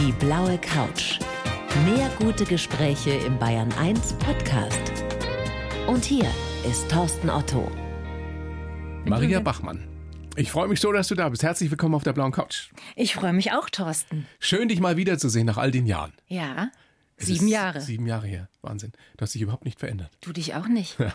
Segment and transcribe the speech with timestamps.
[0.00, 1.18] Die blaue Couch.
[1.84, 4.80] Mehr gute Gespräche im Bayern 1 Podcast.
[5.86, 6.26] Und hier
[6.68, 7.70] ist Thorsten Otto.
[9.04, 9.86] Maria Bachmann.
[10.36, 11.42] Ich freue mich so, dass du da bist.
[11.42, 12.70] Herzlich willkommen auf der blauen Couch.
[12.96, 14.26] Ich freue mich auch, Thorsten.
[14.38, 16.14] Schön, dich mal wiederzusehen nach all den Jahren.
[16.28, 16.70] Ja,
[17.16, 17.82] Es sieben Jahre.
[17.82, 18.48] Sieben Jahre her.
[18.62, 18.92] Wahnsinn.
[19.18, 20.10] Du hast dich überhaupt nicht verändert.
[20.22, 20.96] Du dich auch nicht.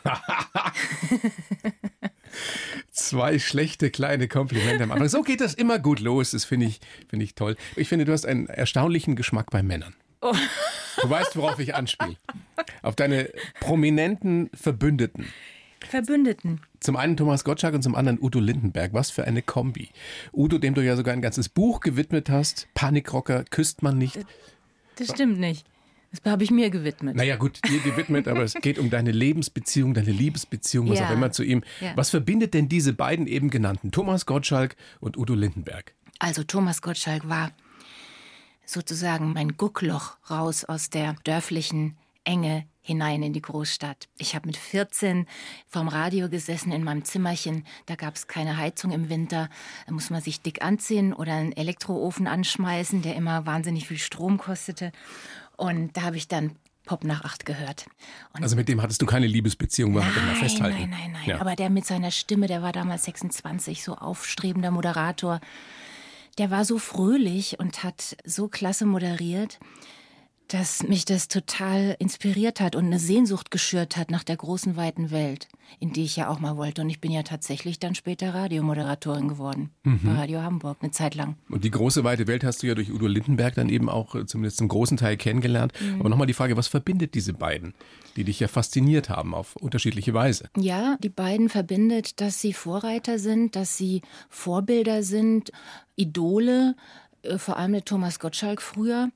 [2.92, 5.10] Zwei schlechte kleine Komplimente am Anfang.
[5.10, 6.32] So geht das immer gut los.
[6.32, 7.56] Das finde ich, finde ich toll.
[7.76, 9.96] Ich finde, du hast einen erstaunlichen Geschmack bei Männern.
[10.22, 10.34] Oh.
[11.02, 12.16] Du weißt, worauf ich anspiele.
[12.82, 13.30] Auf deine
[13.60, 15.28] prominenten Verbündeten.
[15.88, 16.62] Verbündeten.
[16.80, 18.94] Zum einen Thomas Gottschalk und zum anderen Udo Lindenberg.
[18.94, 19.90] Was für eine Kombi.
[20.34, 22.68] Udo, dem du ja sogar ein ganzes Buch gewidmet hast.
[22.74, 24.20] Panikrocker, küsst man nicht.
[24.98, 25.66] Das stimmt nicht.
[26.24, 27.16] Das habe ich mir gewidmet.
[27.16, 31.08] Naja, gut, dir gewidmet, aber es geht um deine Lebensbeziehung, deine Liebesbeziehung, was Ja.
[31.08, 31.64] auch immer zu ihm.
[31.82, 31.92] Ja.
[31.96, 35.94] Was verbindet denn diese beiden eben genannten, Thomas Gottschalk und Udo Lindenberg?
[36.20, 37.52] Also Thomas Gottschalk war
[38.66, 44.08] sozusagen mein Guckloch raus aus der dörflichen Enge hinein in die Großstadt.
[44.18, 45.26] Ich habe mit 14
[45.68, 47.66] vorm Radio gesessen in meinem Zimmerchen.
[47.88, 49.50] Da gab es keine Heizung im Winter.
[49.88, 54.38] Da muss man sich dick anziehen oder einen Elektroofen anschmeißen, der immer wahnsinnig viel Strom
[54.38, 54.92] kostete.
[55.58, 57.88] Und da habe ich dann Pop nach acht gehört.
[58.34, 60.78] Und Also mit dem hattest du keine Liebesbeziehung, wollen wir mal festhalten.
[60.78, 61.26] nein, nein, nein.
[61.26, 61.42] Ja.
[61.42, 65.40] Aber der mit seiner Stimme, der war damals 26, so aufstrebender Moderator.
[66.38, 69.60] Der war so fröhlich und hat so klasse moderiert,
[70.48, 75.10] dass mich das total inspiriert hat und eine Sehnsucht geschürt hat nach der großen, weiten
[75.10, 75.48] Welt,
[75.80, 76.82] in die ich ja auch mal wollte.
[76.82, 79.72] Und ich bin ja tatsächlich dann später Radiomoderatorin geworden.
[79.84, 80.02] Mhm.
[80.04, 81.36] Bei Radio Hamburg, eine Zeit lang.
[81.50, 84.26] Und die große weite Welt hast du ja durch Udo Lindenberg dann eben auch äh,
[84.26, 85.74] zumindest zum großen Teil kennengelernt.
[85.82, 86.00] Mhm.
[86.00, 87.74] Aber nochmal die Frage, was verbindet diese beiden,
[88.16, 90.50] die dich ja fasziniert haben auf unterschiedliche Weise?
[90.58, 95.52] Ja, die beiden verbindet, dass sie Vorreiter sind, dass sie Vorbilder sind,
[95.96, 96.76] Idole,
[97.24, 99.10] äh, vor allem der Thomas Gottschalk früher.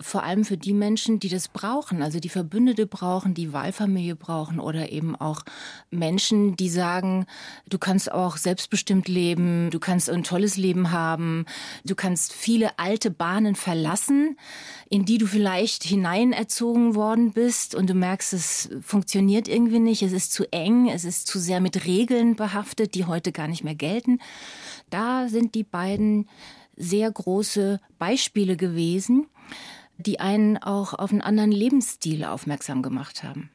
[0.00, 4.58] Vor allem für die Menschen, die das brauchen, also die Verbündete brauchen, die Wahlfamilie brauchen
[4.58, 5.42] oder eben auch
[5.90, 7.26] Menschen, die sagen,
[7.68, 11.46] du kannst auch selbstbestimmt leben, du kannst ein tolles Leben haben,
[11.84, 14.36] du kannst viele alte Bahnen verlassen,
[14.90, 20.12] in die du vielleicht hineinerzogen worden bist und du merkst, es funktioniert irgendwie nicht, es
[20.12, 23.76] ist zu eng, es ist zu sehr mit Regeln behaftet, die heute gar nicht mehr
[23.76, 24.18] gelten.
[24.90, 26.28] Da sind die beiden
[26.76, 29.26] sehr große Beispiele gewesen,
[29.98, 33.50] die einen auch auf einen anderen Lebensstil aufmerksam gemacht haben.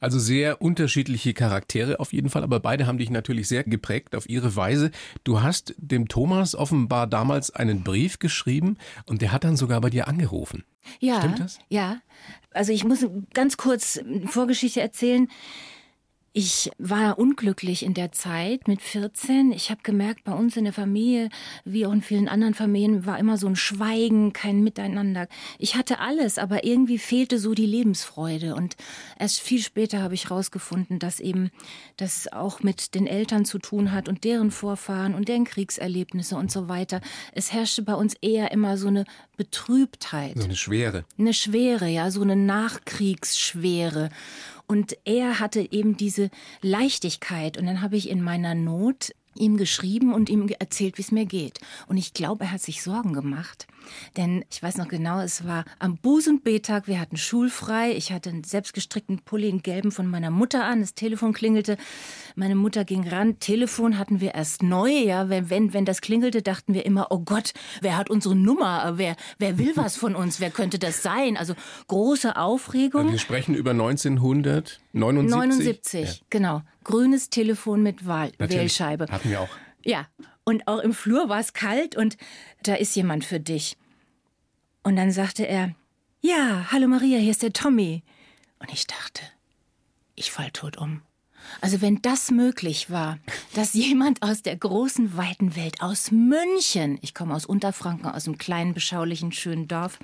[0.00, 4.28] Also sehr unterschiedliche Charaktere auf jeden Fall, aber beide haben dich natürlich sehr geprägt auf
[4.28, 4.90] ihre Weise.
[5.24, 8.76] Du hast dem Thomas offenbar damals einen Brief geschrieben
[9.06, 10.64] und der hat dann sogar bei dir angerufen.
[11.00, 11.58] Ja, Stimmt das?
[11.68, 11.98] Ja.
[12.52, 15.28] Also ich muss ganz kurz eine Vorgeschichte erzählen.
[16.36, 19.52] Ich war unglücklich in der Zeit mit 14.
[19.52, 21.28] Ich habe gemerkt, bei uns in der Familie,
[21.64, 25.28] wie auch in vielen anderen Familien, war immer so ein Schweigen, kein Miteinander.
[25.60, 28.56] Ich hatte alles, aber irgendwie fehlte so die Lebensfreude.
[28.56, 28.74] Und
[29.16, 31.52] erst viel später habe ich herausgefunden, dass eben
[31.98, 36.50] das auch mit den Eltern zu tun hat und deren Vorfahren und deren Kriegserlebnisse und
[36.50, 37.00] so weiter.
[37.30, 39.04] Es herrschte bei uns eher immer so eine
[39.36, 41.04] Betrübtheit So eine Schwere.
[41.16, 44.10] eine Schwere, ja, so eine Nachkriegsschwere.
[44.66, 46.30] Und er hatte eben diese
[46.62, 47.58] Leichtigkeit.
[47.58, 51.26] Und dann habe ich in meiner Not ihm geschrieben und ihm erzählt, wie es mir
[51.26, 51.60] geht.
[51.86, 53.66] Und ich glaube, er hat sich Sorgen gemacht.
[54.16, 57.92] Denn ich weiß noch genau, es war am Busenbetag, wir hatten schulfrei.
[57.92, 60.80] Ich hatte einen selbstgestrickten Pulli in gelben von meiner Mutter an.
[60.80, 61.76] Das Telefon klingelte.
[62.34, 63.38] Meine Mutter ging ran.
[63.38, 64.90] Telefon hatten wir erst neu.
[64.90, 68.94] Ja, wenn, wenn, wenn das klingelte, dachten wir immer, oh Gott, wer hat unsere Nummer?
[68.96, 70.40] Wer, wer will was von uns?
[70.40, 71.36] Wer könnte das sein?
[71.36, 71.54] Also
[71.88, 73.10] große Aufregung.
[73.10, 74.80] Wir sprechen über 1979.
[74.92, 76.62] 79, genau.
[76.84, 78.62] Grünes Telefon mit Wahl Natürlich.
[78.62, 79.06] Wählscheibe.
[79.10, 79.48] Hatten wir auch.
[79.84, 80.06] Ja,
[80.44, 82.16] und auch im Flur war es kalt und
[82.62, 83.76] da ist jemand für dich.
[84.82, 85.74] Und dann sagte er,
[86.20, 88.02] ja, hallo Maria, hier ist der Tommy.
[88.58, 89.22] Und ich dachte,
[90.14, 91.02] ich fall tot um.
[91.60, 93.18] Also wenn das möglich war,
[93.54, 98.38] dass jemand aus der großen, weiten Welt, aus München, ich komme aus Unterfranken, aus einem
[98.38, 99.98] kleinen, beschaulichen, schönen Dorf,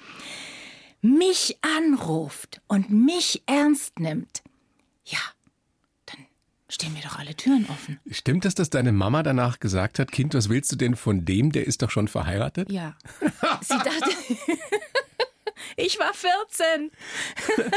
[1.01, 4.43] mich anruft und mich ernst nimmt,
[5.05, 5.19] ja,
[6.71, 7.99] stehen mir doch alle Türen offen.
[8.11, 11.53] Stimmt es, dass deine Mama danach gesagt hat, Kind, was willst du denn von dem,
[11.53, 12.71] der ist doch schon verheiratet?
[12.71, 12.95] Ja.
[13.63, 14.11] Sie dachte,
[15.77, 16.91] ich war 14.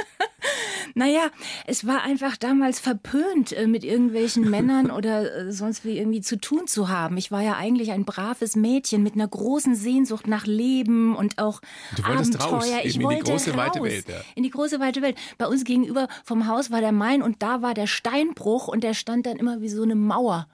[0.95, 1.29] naja,
[1.65, 6.37] es war einfach damals verpönt, äh, mit irgendwelchen Männern oder äh, sonst wie irgendwie zu
[6.37, 7.17] tun zu haben.
[7.17, 11.61] Ich war ja eigentlich ein braves Mädchen mit einer großen Sehnsucht nach Leben und auch
[11.95, 12.59] Du wolltest Abenteuer.
[12.59, 14.21] raus, ich eben in die wollte große, raus, weite Welt, ja.
[14.35, 15.17] In die große, weite Welt.
[15.37, 18.93] Bei uns gegenüber vom Haus war der Main und da war der Steinbruch und der
[18.93, 20.47] stand dann immer wie so eine Mauer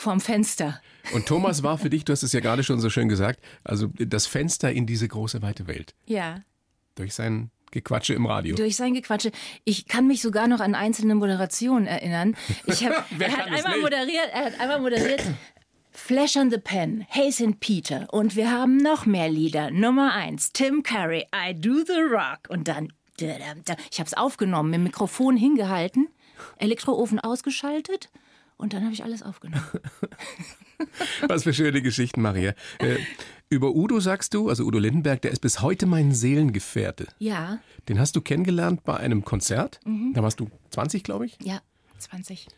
[0.00, 0.80] vorm Fenster.
[1.12, 3.88] Und Thomas war für dich, du hast es ja gerade schon so schön gesagt, also
[3.98, 5.94] das Fenster in diese große weite Welt.
[6.06, 6.42] Ja.
[7.00, 8.56] Durch sein Gequatsche im Radio.
[8.56, 9.32] Durch sein Gequatsche.
[9.64, 12.36] Ich kann mich sogar noch an einzelne Moderationen erinnern.
[12.66, 15.22] Ich hab, er, hat einmal moderiert, er hat einmal moderiert.
[15.90, 17.58] Flash on the Pen, Hey St.
[17.58, 18.06] Peter.
[18.12, 19.70] Und wir haben noch mehr Lieder.
[19.70, 22.50] Nummer eins, Tim Curry, I Do the Rock.
[22.50, 26.08] Und dann, ich habe es aufgenommen, mit dem Mikrofon hingehalten,
[26.58, 28.10] Elektroofen ausgeschaltet
[28.60, 29.64] und dann habe ich alles aufgenommen.
[31.28, 32.54] Was für schöne Geschichten, Maria.
[32.78, 32.96] Äh,
[33.48, 37.08] über Udo sagst du, also Udo Lindenberg, der ist bis heute mein Seelengefährte.
[37.18, 37.58] Ja.
[37.88, 39.80] Den hast du kennengelernt bei einem Konzert.
[39.84, 40.12] Mhm.
[40.14, 41.38] Da warst du 20, glaube ich.
[41.42, 41.60] Ja,
[41.98, 42.48] 20.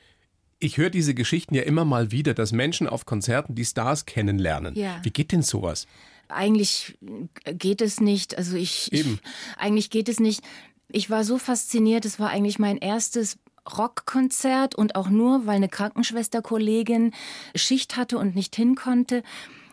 [0.58, 4.74] Ich höre diese Geschichten ja immer mal wieder, dass Menschen auf Konzerten die Stars kennenlernen.
[4.76, 5.00] Ja.
[5.02, 5.86] Wie geht denn sowas?
[6.28, 6.98] Eigentlich
[7.44, 8.36] geht es nicht.
[8.38, 9.18] Also ich, Eben.
[9.22, 10.42] ich eigentlich geht es nicht.
[10.88, 12.04] Ich war so fasziniert.
[12.04, 13.38] Es war eigentlich mein erstes
[13.70, 17.12] Rockkonzert und auch nur, weil eine Krankenschwesterkollegin
[17.54, 19.22] Schicht hatte und nicht hin konnte.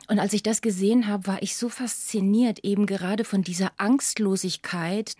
[0.07, 5.15] Und als ich das gesehen habe, war ich so fasziniert eben gerade von dieser Angstlosigkeit,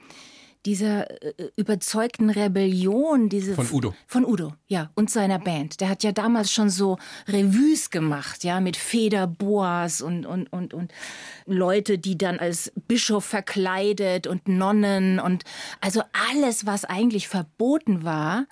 [0.66, 3.96] dieser äh, überzeugten Rebellion, diese von Udo.
[4.08, 5.80] Von Udo, ja, und seiner Band.
[5.80, 6.98] Der hat ja damals schon so
[7.28, 10.92] Revues gemacht, ja, mit Federboas und und und und
[11.46, 15.44] Leute, die dann als Bischof verkleidet und Nonnen und
[15.80, 16.02] also
[16.32, 18.46] alles, was eigentlich verboten war,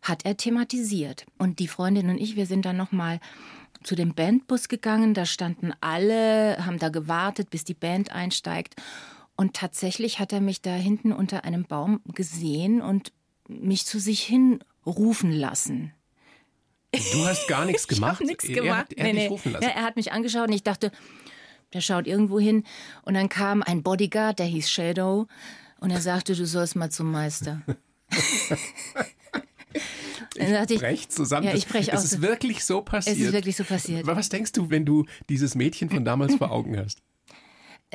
[0.00, 1.26] hat er thematisiert.
[1.38, 3.20] Und die Freundin und ich, wir sind dann noch mal
[3.82, 5.14] zu dem Bandbus gegangen.
[5.14, 8.74] Da standen alle, haben da gewartet, bis die Band einsteigt.
[9.36, 13.12] Und tatsächlich hat er mich da hinten unter einem Baum gesehen und
[13.48, 15.92] mich zu sich hinrufen lassen.
[16.92, 18.20] Du hast gar nichts gemacht?
[18.20, 18.66] ich nichts gemacht.
[18.66, 19.26] Er hat, er, nee, nee.
[19.28, 19.64] rufen lassen.
[19.64, 20.92] Ja, er hat mich angeschaut und ich dachte,
[21.72, 22.64] der schaut irgendwo hin.
[23.02, 25.26] Und dann kam ein Bodyguard, der hieß Shadow,
[25.80, 27.62] und er sagte, du sollst mal zum Meister.
[30.36, 31.48] ich brech zusammen.
[31.48, 33.16] Ja, ich brech es ist wirklich so passiert.
[33.16, 34.06] Es ist wirklich so passiert.
[34.06, 37.02] Was denkst du, wenn du dieses Mädchen von damals vor Augen hast?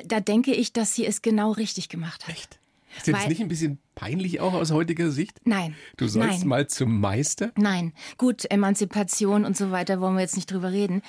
[0.05, 2.35] Da denke ich, dass sie es genau richtig gemacht hat.
[2.35, 2.59] Echt?
[2.97, 5.39] Ist das nicht ein bisschen peinlich auch aus heutiger Sicht?
[5.43, 5.75] Nein.
[5.97, 6.47] Du sollst nein.
[6.47, 7.51] mal zum Meister?
[7.55, 7.93] Nein.
[8.17, 11.03] Gut, Emanzipation und so weiter wollen wir jetzt nicht drüber reden.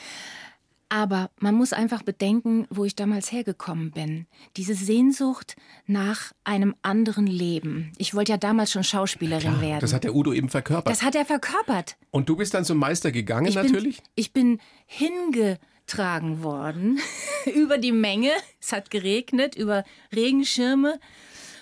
[0.90, 4.26] Aber man muss einfach bedenken, wo ich damals hergekommen bin.
[4.56, 5.56] Diese Sehnsucht
[5.86, 7.92] nach einem anderen Leben.
[7.98, 9.80] Ich wollte ja damals schon Schauspielerin Klar, werden.
[9.80, 10.90] Das hat der Udo eben verkörpert.
[10.90, 11.96] Das hat er verkörpert.
[12.10, 13.96] Und du bist dann zum Meister gegangen, ich natürlich?
[13.98, 15.58] Bin, ich bin hinge
[15.88, 17.00] getragen worden
[17.54, 18.30] über die Menge.
[18.60, 21.00] Es hat geregnet, über Regenschirme.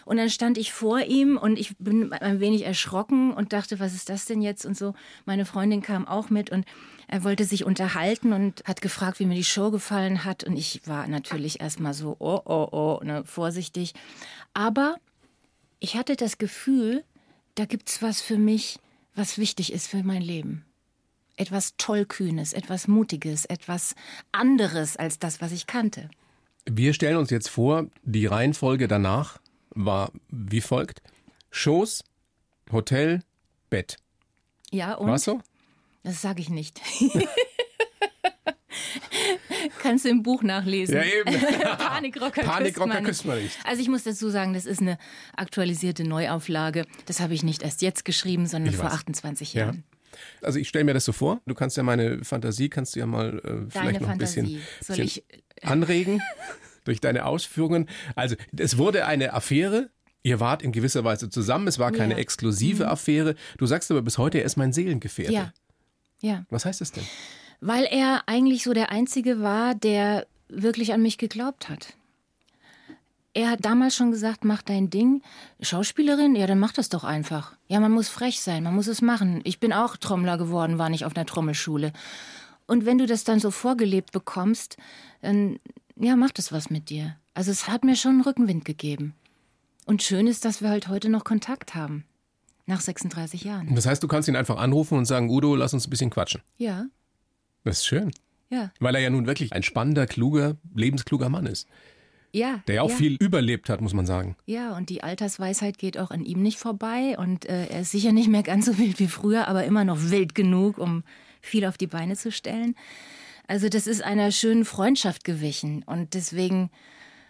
[0.07, 3.93] Und dann stand ich vor ihm und ich bin ein wenig erschrocken und dachte, was
[3.93, 4.95] ist das denn jetzt und so.
[5.25, 6.65] Meine Freundin kam auch mit und
[7.09, 10.45] er wollte sich unterhalten und hat gefragt, wie mir die Show gefallen hat.
[10.45, 13.95] Und ich war natürlich erstmal so, oh, oh, oh, ne, vorsichtig.
[14.55, 14.95] Aber
[15.81, 17.03] ich hatte das Gefühl,
[17.57, 18.79] da gibt's was für mich,
[19.17, 20.65] was wichtig ist für mein Leben
[21.39, 23.95] etwas Tollkühnes, etwas Mutiges, etwas
[24.33, 26.09] anderes als das, was ich kannte.
[26.65, 29.39] Wir stellen uns jetzt vor, die Reihenfolge danach
[29.77, 31.03] war wie folgt.
[31.51, 32.03] Schoß,
[32.73, 33.23] Hotel,
[33.71, 33.99] Bett.
[34.73, 35.09] Ja, und?
[35.09, 35.41] War so?
[36.03, 36.81] Das sage ich nicht.
[39.83, 40.97] Kannst du im Buch nachlesen.
[40.97, 41.33] Ja, eben.
[41.79, 43.57] Panikrocker, Panikrocker küsst man nicht.
[43.65, 44.99] Also ich muss dazu sagen, das ist eine
[45.37, 46.87] aktualisierte Neuauflage.
[47.07, 48.95] Das habe ich nicht erst jetzt geschrieben, sondern ich vor weiß.
[48.95, 49.77] 28 Jahren.
[49.77, 49.83] Ja.
[50.43, 51.41] Also ich stelle mir das so vor.
[51.47, 55.05] Du kannst ja meine Fantasie, kannst du ja mal äh, vielleicht noch ein bisschen, bisschen
[55.05, 55.25] ich...
[55.63, 56.21] anregen
[56.87, 57.89] durch deine Ausführungen.
[58.15, 59.91] Also es wurde eine Affäre.
[60.23, 61.69] Ihr wart in gewisser Weise zusammen.
[61.69, 62.19] Es war keine ja.
[62.19, 62.91] exklusive mhm.
[62.91, 63.35] Affäre.
[63.59, 65.33] Du sagst aber bis heute, er ist mein Seelengefährte.
[65.33, 65.53] Ja.
[66.21, 66.45] ja.
[66.51, 67.05] Was heißt das denn?
[67.61, 71.95] Weil er eigentlich so der Einzige war, der wirklich an mich geglaubt hat.
[73.35, 75.21] Er hat damals schon gesagt, mach dein Ding.
[75.61, 76.37] Schauspielerin?
[76.37, 77.55] Ja, dann mach das doch einfach.
[77.69, 79.43] Ja, man muss frech sein, man muss es machen.
[79.45, 81.93] Ich bin auch Trommler geworden, war nicht auf einer Trommelschule.
[82.67, 84.79] Und wenn du das dann so vorgelebt bekommst,
[85.21, 85.59] dann,
[85.99, 87.17] ja, macht es was mit dir.
[87.35, 89.15] Also es hat mir schon einen Rückenwind gegeben.
[89.85, 92.05] Und schön ist, dass wir halt heute noch Kontakt haben.
[92.67, 93.75] Nach 36 Jahren.
[93.75, 96.43] Das heißt, du kannst ihn einfach anrufen und sagen, Udo, lass uns ein bisschen quatschen.
[96.59, 96.87] Ja.
[97.63, 98.13] Das ist schön.
[98.51, 98.73] Ja.
[98.81, 101.69] Weil er ja nun wirklich ein spannender, kluger, lebenskluger Mann ist.
[102.33, 102.63] Ja.
[102.67, 102.97] Der ja auch ja.
[102.97, 104.37] viel überlebt hat, muss man sagen.
[104.47, 107.17] Ja, und die Altersweisheit geht auch an ihm nicht vorbei.
[107.19, 110.11] Und äh, er ist sicher nicht mehr ganz so wild wie früher, aber immer noch
[110.11, 111.05] wild genug, um
[111.41, 112.75] viel auf die Beine zu stellen.
[113.47, 115.83] Also das ist einer schönen Freundschaft gewichen.
[115.85, 116.71] Und deswegen,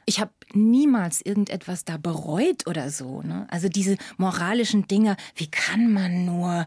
[0.07, 3.23] ich habe niemals irgendetwas da bereut oder so.
[3.23, 3.47] Ne?
[3.51, 6.67] Also diese moralischen Dinge, wie kann man nur,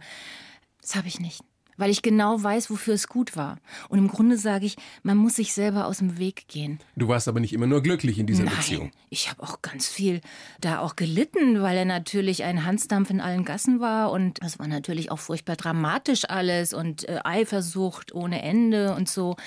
[0.82, 1.42] das habe ich nicht.
[1.80, 3.58] Weil ich genau weiß, wofür es gut war.
[3.88, 6.80] Und im Grunde sage ich, man muss sich selber aus dem Weg gehen.
[6.96, 8.92] Du warst aber nicht immer nur glücklich in dieser Nein, Beziehung.
[9.10, 10.22] Ich habe auch ganz viel
[10.60, 14.68] da auch gelitten, weil er natürlich ein Hansdampf in allen Gassen war und das war
[14.68, 19.38] natürlich auch furchtbar dramatisch alles und äh, Eifersucht ohne Ende und so.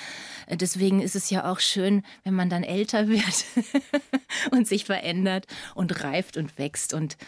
[0.50, 3.44] Deswegen ist es ja auch schön, wenn man dann älter wird
[4.50, 7.18] und sich verändert und reift und wächst und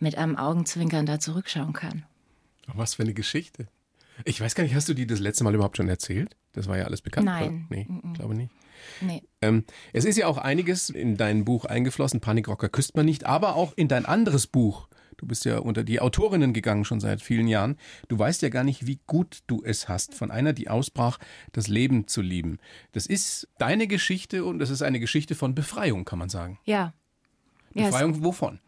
[0.00, 2.04] mit einem Augenzwinkern da zurückschauen kann.
[2.74, 3.68] Was für eine Geschichte.
[4.24, 6.36] Ich weiß gar nicht, hast du die das letzte Mal überhaupt schon erzählt?
[6.52, 7.26] Das war ja alles bekannt.
[7.26, 7.66] Nein.
[7.70, 7.76] Oder?
[7.76, 8.50] Nee, glaube nicht.
[9.00, 9.22] Nee.
[9.40, 12.20] Ähm, es ist ja auch einiges in dein Buch eingeflossen.
[12.20, 14.88] Panikrocker küsst man nicht, aber auch in dein anderes Buch.
[15.16, 17.76] Du bist ja unter die Autorinnen gegangen schon seit vielen Jahren.
[18.08, 21.18] Du weißt ja gar nicht, wie gut du es hast, von einer, die ausbrach,
[21.52, 22.58] das Leben zu lieben.
[22.92, 26.58] Das ist deine Geschichte und das ist eine Geschichte von Befreiung, kann man sagen.
[26.64, 26.94] Ja.
[27.74, 28.60] Befreiung wovon?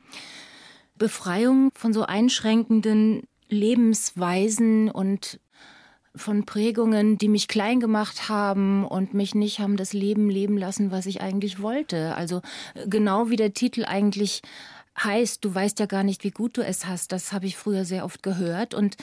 [0.97, 5.39] Befreiung von so einschränkenden Lebensweisen und
[6.15, 10.91] von Prägungen, die mich klein gemacht haben und mich nicht haben das Leben leben lassen,
[10.91, 12.15] was ich eigentlich wollte.
[12.17, 12.43] Also
[12.75, 14.43] äh, genau wie der Titel eigentlich
[15.03, 17.13] heißt, du weißt ja gar nicht, wie gut du es hast.
[17.13, 18.97] Das habe ich früher sehr oft gehört und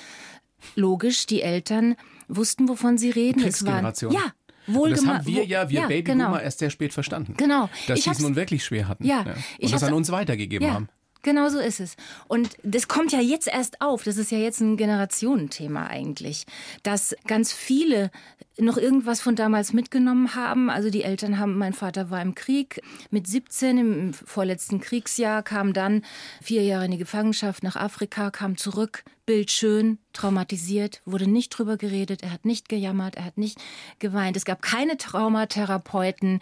[0.75, 1.95] logisch, die Eltern
[2.27, 3.43] wussten, wovon sie reden.
[3.43, 4.33] Es waren ja
[4.67, 6.37] Und das haben wir ja, wir Babyboomer, genau.
[6.37, 7.33] erst sehr spät verstanden.
[7.37, 7.69] Genau.
[7.87, 9.03] Dass sie es nun wirklich schwer hatten.
[9.03, 10.89] Ja, Und ich das an uns weitergegeben ja, haben.
[11.21, 11.95] Genau so ist es.
[12.27, 14.03] Und das kommt ja jetzt erst auf.
[14.03, 16.45] Das ist ja jetzt ein Generationenthema eigentlich,
[16.83, 18.09] dass ganz viele
[18.57, 20.69] noch irgendwas von damals mitgenommen haben.
[20.69, 25.73] Also die Eltern haben, mein Vater war im Krieg mit 17 im vorletzten Kriegsjahr, kam
[25.73, 26.03] dann
[26.41, 32.23] vier Jahre in die Gefangenschaft nach Afrika, kam zurück, bildschön, traumatisiert, wurde nicht drüber geredet,
[32.23, 33.59] er hat nicht gejammert, er hat nicht
[33.99, 34.35] geweint.
[34.35, 36.39] Es gab keine Traumatherapeuten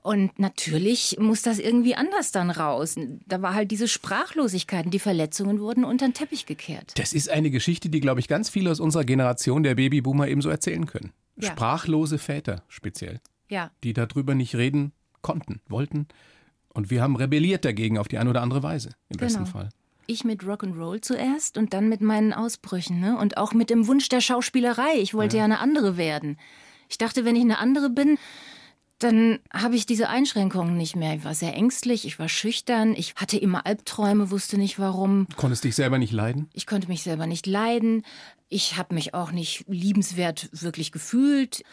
[0.00, 2.96] und natürlich muss das irgendwie anders dann raus.
[3.26, 6.92] Da war halt diese Sprachlosigkeit und die Verletzungen wurden unter den Teppich gekehrt.
[6.96, 10.48] Das ist eine Geschichte, die, glaube ich, ganz viele aus unserer Generation der Babyboomer ebenso
[10.48, 11.12] erzählen können.
[11.36, 11.50] Ja.
[11.50, 13.20] Sprachlose Väter speziell,
[13.50, 13.70] Ja.
[13.84, 16.08] die darüber nicht reden konnten, wollten.
[16.72, 19.50] Und wir haben rebelliert dagegen auf die eine oder andere Weise, im besten Genau.
[19.50, 19.68] Fall.
[20.12, 23.16] Ich mit Rock'n'Roll zuerst und dann mit meinen Ausbrüchen, ne?
[23.18, 24.98] Und auch mit dem Wunsch der Schauspielerei.
[24.98, 25.44] Ich wollte ja.
[25.44, 26.38] eine andere werden.
[26.88, 28.18] Ich dachte, wenn ich eine andere bin,
[28.98, 31.14] dann habe ich diese Einschränkungen nicht mehr.
[31.14, 35.26] Ich war sehr ängstlich, ich war schüchtern, ich hatte immer Albträume, wusste nicht warum.
[35.36, 36.48] Konntest dich selber nicht leiden?
[36.52, 38.04] Ich konnte mich selber nicht leiden.
[38.48, 41.64] Ich habe mich auch nicht liebenswert wirklich gefühlt.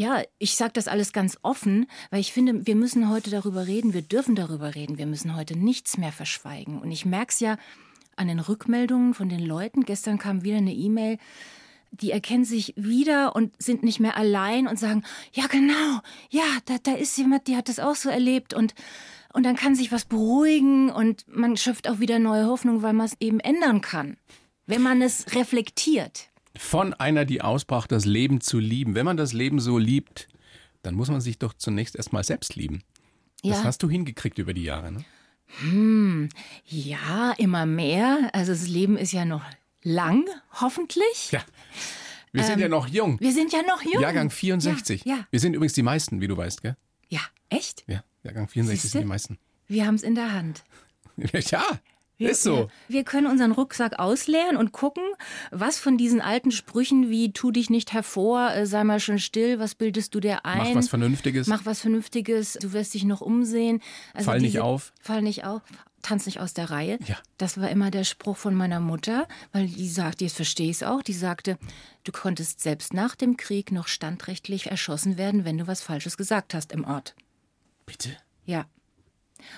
[0.00, 3.92] Ja, ich sage das alles ganz offen, weil ich finde, wir müssen heute darüber reden,
[3.92, 6.80] wir dürfen darüber reden, wir müssen heute nichts mehr verschweigen.
[6.80, 7.58] Und ich merke es ja
[8.16, 9.84] an den Rückmeldungen von den Leuten.
[9.84, 11.18] Gestern kam wieder eine E-Mail,
[11.90, 15.02] die erkennen sich wieder und sind nicht mehr allein und sagen,
[15.34, 18.72] ja genau, ja, da, da ist jemand, die hat das auch so erlebt und,
[19.34, 23.04] und dann kann sich was beruhigen und man schöpft auch wieder neue Hoffnung, weil man
[23.04, 24.16] es eben ändern kann,
[24.64, 26.29] wenn man es reflektiert.
[26.56, 28.94] Von einer, die ausbrach, das Leben zu lieben.
[28.94, 30.28] Wenn man das Leben so liebt,
[30.82, 32.82] dann muss man sich doch zunächst erstmal selbst lieben.
[33.42, 33.64] Das Ja.
[33.64, 35.04] hast du hingekriegt über die Jahre, ne?
[36.66, 38.30] Ja, immer mehr.
[38.32, 39.42] Also das Leben ist ja noch
[39.82, 40.24] lang,
[40.60, 41.30] hoffentlich.
[41.32, 41.40] Ja.
[42.32, 43.18] Wir sind ja noch jung.
[43.20, 44.00] Wir sind ja noch jung.
[44.02, 45.04] Jahrgang 64.
[45.04, 45.26] Ja, ja.
[45.30, 46.76] Wir sind übrigens die meisten, wie du weißt, gell?
[47.08, 47.82] Ja, echt?
[47.88, 48.88] Ja, Jahrgang 64 Siehste?
[48.98, 49.38] sind die meisten.
[49.66, 50.64] Wir haben es in der Hand.
[51.50, 51.62] Ja,
[52.20, 52.70] Wir, ist so.
[52.86, 55.02] Wir, können unseren Rucksack ausleeren und gucken,
[55.50, 59.58] was von diesen alten Sprüchen wie tu dich nicht hervor, äh, sei mal schon still,
[59.58, 60.58] was bildest du dir ein?
[60.58, 61.46] Mach was Vernünftiges.
[61.46, 63.80] Mach was Vernünftiges, du wirst dich noch umsehen.
[64.12, 64.92] Also Fall nicht auf.
[65.00, 65.62] Fall nicht auf.
[66.02, 66.98] Tanz nicht aus der Reihe.
[67.06, 67.16] Ja.
[67.38, 70.82] Das war immer der Spruch von meiner Mutter, weil die sagt, jetzt verstehe ich es
[70.82, 71.58] auch, die sagte,
[72.04, 76.52] du konntest selbst nach dem Krieg noch standrechtlich erschossen werden, wenn du was Falsches gesagt
[76.52, 77.14] hast im Ort.
[77.86, 78.10] Bitte?
[78.44, 78.66] Ja.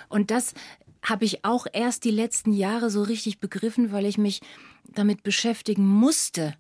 [0.09, 0.55] Und das
[1.03, 4.41] habe ich auch erst die letzten Jahre so richtig begriffen, weil ich mich
[4.85, 6.55] damit beschäftigen musste,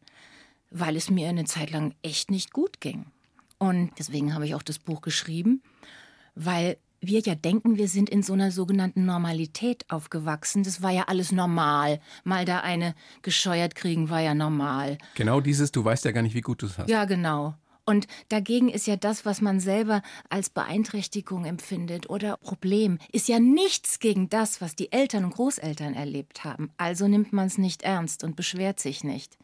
[0.70, 3.06] weil es mir eine Zeit lang echt nicht gut ging.
[3.58, 5.62] Und deswegen habe ich auch das Buch geschrieben,
[6.34, 10.62] weil wir ja denken, wir sind in so einer sogenannten Normalität aufgewachsen.
[10.62, 12.00] Das war ja alles normal.
[12.24, 14.98] Mal da eine gescheuert kriegen war ja normal.
[15.16, 16.88] Genau dieses, du weißt ja gar nicht, wie gut du es hast.
[16.88, 17.54] Ja, genau.
[17.84, 23.40] Und dagegen ist ja das, was man selber als Beeinträchtigung empfindet oder Problem, ist ja
[23.40, 26.70] nichts gegen das, was die Eltern und Großeltern erlebt haben.
[26.76, 29.36] Also nimmt man es nicht ernst und beschwert sich nicht.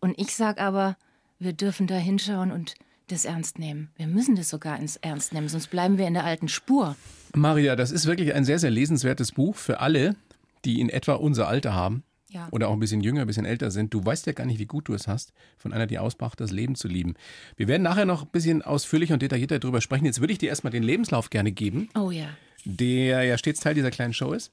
[0.00, 0.96] Und ich sag aber,
[1.38, 2.74] wir dürfen da hinschauen und
[3.08, 3.90] das ernst nehmen.
[3.96, 6.96] Wir müssen das sogar ins Ernst nehmen, sonst bleiben wir in der alten Spur.
[7.34, 10.16] Maria, das ist wirklich ein sehr, sehr lesenswertes Buch für alle,
[10.64, 12.02] die in etwa unser Alter haben.
[12.28, 12.48] Ja.
[12.50, 13.94] Oder auch ein bisschen jünger, ein bisschen älter sind.
[13.94, 16.50] Du weißt ja gar nicht, wie gut du es hast, von einer, die ausbrach, das
[16.50, 17.14] Leben zu lieben.
[17.56, 20.06] Wir werden nachher noch ein bisschen ausführlicher und detaillierter darüber sprechen.
[20.06, 22.26] Jetzt würde ich dir erstmal den Lebenslauf gerne geben, Oh ja.
[22.64, 24.50] der ja stets Teil dieser kleinen Show ist.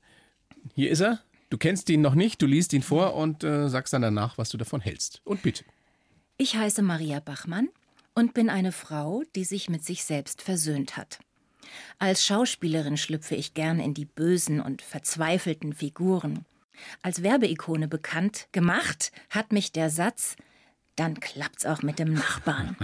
[0.75, 1.19] Hier ist er.
[1.49, 4.49] Du kennst ihn noch nicht, du liest ihn vor und äh, sagst dann danach, was
[4.49, 5.21] du davon hältst.
[5.23, 5.63] Und bitte.
[6.37, 7.69] Ich heiße Maria Bachmann
[8.15, 11.19] und bin eine Frau, die sich mit sich selbst versöhnt hat.
[11.97, 16.45] Als Schauspielerin schlüpfe ich gern in die bösen und verzweifelten Figuren.
[17.01, 20.35] Als Werbeikone bekannt gemacht hat mich der Satz
[20.95, 22.77] dann klappt's auch mit dem Nachbarn.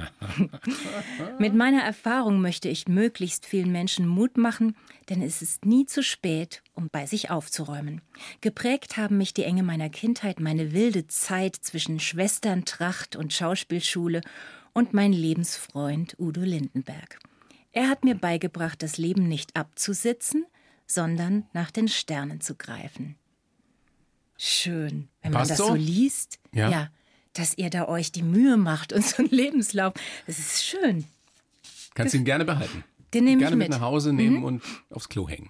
[1.39, 4.75] mit meiner Erfahrung möchte ich möglichst vielen Menschen Mut machen,
[5.09, 8.01] denn es ist nie zu spät, um bei sich aufzuräumen.
[8.41, 14.21] Geprägt haben mich die Enge meiner Kindheit, meine wilde Zeit zwischen Schwesterntracht und Schauspielschule
[14.73, 17.19] und mein Lebensfreund Udo Lindenberg.
[17.71, 20.45] Er hat mir beigebracht, das Leben nicht abzusitzen,
[20.87, 23.15] sondern nach den Sternen zu greifen.
[24.41, 26.39] Schön, wenn man das so, so liest.
[26.53, 26.69] Ja.
[26.69, 26.89] ja
[27.33, 29.93] dass ihr da euch die Mühe macht und so einen Lebenslauf.
[30.27, 31.05] Das ist schön.
[31.93, 32.83] Kannst ihn gerne behalten.
[33.13, 33.69] Den nehme gerne ich mit.
[33.69, 34.43] mit nach Hause nehmen mhm.
[34.43, 35.49] und aufs Klo hängen.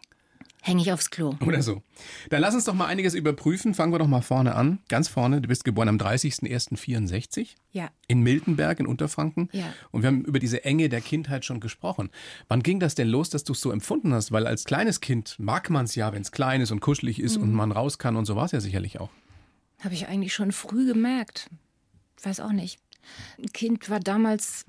[0.62, 1.36] Hänge ich aufs Klo.
[1.46, 1.82] Oder so.
[2.30, 3.74] Dann lass uns doch mal einiges überprüfen.
[3.74, 4.80] Fangen wir doch mal vorne an.
[4.90, 5.42] Ganz vorne.
[5.42, 7.56] Du bist geboren am 30.01.64.
[7.72, 7.90] Ja.
[8.08, 9.50] In Miltenberg in Unterfranken.
[9.54, 9.74] Ja.
[9.92, 12.10] Und wir haben über diese Enge der Kindheit schon gesprochen.
[12.50, 14.32] Wann ging das denn los, dass du es so empfunden hast?
[14.32, 17.38] Weil als kleines Kind mag man es ja, wenn es klein ist und kuschelig ist
[17.38, 17.44] mhm.
[17.44, 18.18] und man raus kann.
[18.18, 19.10] Und so war es ja sicherlich auch.
[19.80, 21.50] Habe ich eigentlich schon früh gemerkt
[22.26, 22.80] weiß auch nicht.
[23.38, 24.66] Ein Kind war damals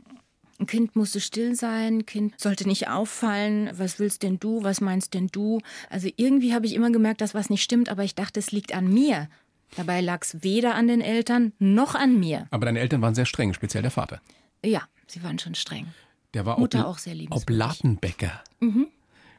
[0.60, 3.70] ein Kind musste still sein, ein Kind sollte nicht auffallen.
[3.72, 4.62] Was willst denn du?
[4.62, 5.60] Was meinst denn du?
[5.88, 8.74] Also irgendwie habe ich immer gemerkt, dass was nicht stimmt, aber ich dachte, es liegt
[8.74, 9.28] an mir.
[9.76, 12.46] Dabei lag es weder an den Eltern noch an mir.
[12.50, 14.20] Aber deine Eltern waren sehr streng, speziell der Vater.
[14.64, 15.86] Ja, sie waren schon streng.
[16.34, 17.42] Der war Mutter auch sehr liebenswürdig.
[17.42, 18.42] Oblatenbäcker.
[18.60, 18.88] Mhm.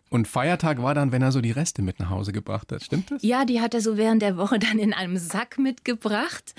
[0.09, 2.83] Und Feiertag war dann, wenn er so die Reste mit nach Hause gebracht hat.
[2.83, 3.23] Stimmt das?
[3.23, 6.53] Ja, die hat er so während der Woche dann in einem Sack mitgebracht.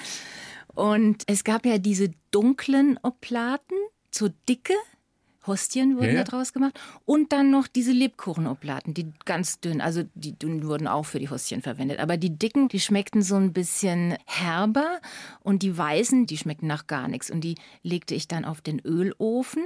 [0.75, 3.77] Und es gab ja diese dunklen Oplaten,
[4.15, 4.75] so dicke.
[5.45, 6.25] Hostien wurden ja, ja.
[6.25, 6.79] daraus gemacht.
[7.05, 11.31] Und dann noch diese Lebkuchenoblaten, die ganz dünn, also die dünnen wurden auch für die
[11.31, 11.99] Hostien verwendet.
[11.99, 15.01] Aber die dicken, die schmeckten so ein bisschen herber.
[15.41, 17.29] Und die weißen, die schmeckten nach gar nichts.
[17.29, 19.65] Und die legte ich dann auf den Ölofen.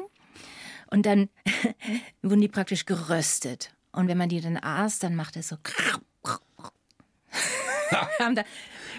[0.90, 1.28] Und dann
[2.22, 3.74] wurden die praktisch geröstet.
[3.92, 5.56] Und wenn man die dann aß, dann machte es so.
[8.18, 8.44] haben da